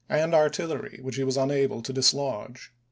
[0.09, 2.73] and artillery which he was unable to dislodge.